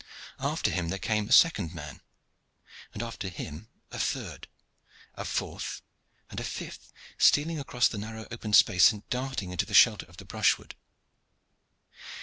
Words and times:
After 0.39 0.71
him 0.71 0.89
there 0.89 0.97
came 0.97 1.29
a 1.29 1.31
second 1.31 1.75
man, 1.75 2.01
and 2.91 3.03
after 3.03 3.27
him 3.29 3.69
a 3.91 3.99
third, 3.99 4.47
a 5.13 5.23
fourth, 5.23 5.83
and 6.31 6.39
a 6.39 6.43
fifth 6.43 6.91
stealing 7.19 7.59
across 7.59 7.87
the 7.87 7.99
narrow 7.99 8.25
open 8.31 8.53
space 8.53 8.91
and 8.91 9.07
darting 9.11 9.51
into 9.51 9.67
the 9.67 9.75
shelter 9.75 10.07
of 10.07 10.17
the 10.17 10.25
brushwood. 10.25 10.73